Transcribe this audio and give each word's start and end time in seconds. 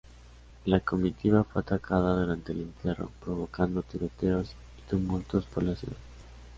La 0.65 0.79
comitiva 0.79 1.43
fue 1.43 1.61
atacada 1.61 2.15
durante 2.19 2.53
el 2.53 2.61
entierro, 2.61 3.11
provocando 3.23 3.83
tiroteos 3.83 4.55
y 4.79 4.89
tumultos 4.89 5.45
por 5.45 5.61
la 5.61 5.75
ciudad. 5.75 5.97